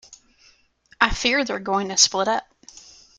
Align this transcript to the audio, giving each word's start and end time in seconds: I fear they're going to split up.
I 0.99 1.11
fear 1.13 1.45
they're 1.45 1.59
going 1.59 1.89
to 1.89 1.97
split 1.97 2.27
up. 2.27 2.47